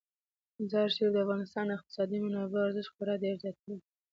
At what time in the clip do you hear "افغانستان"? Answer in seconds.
1.25-1.63